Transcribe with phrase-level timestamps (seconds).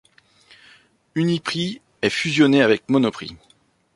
[1.13, 3.37] Uniprix est fusionné avec Monoprix.